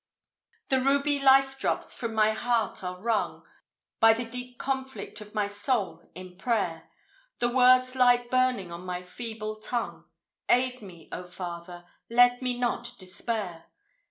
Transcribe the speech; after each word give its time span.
The 0.69 0.79
ruby 0.79 1.19
life 1.19 1.59
drops 1.59 1.93
from 1.93 2.15
my 2.15 2.31
heart 2.31 2.83
are 2.83 2.99
wrung, 2.99 3.45
By 3.99 4.13
the 4.13 4.25
deep 4.25 4.57
conflict 4.57 5.21
of 5.21 5.35
my 5.35 5.45
soul 5.45 6.09
in 6.15 6.37
prayer; 6.39 6.89
The 7.37 7.49
words 7.49 7.93
lie 7.93 8.25
burning 8.31 8.71
on 8.71 8.83
my 8.83 9.03
feeble 9.03 9.57
tongue; 9.57 10.05
Aid 10.49 10.81
me, 10.81 11.07
O 11.11 11.23
Father! 11.25 11.85
let 12.09 12.41
me 12.41 12.57
not 12.57 12.93
despair. 12.97 13.65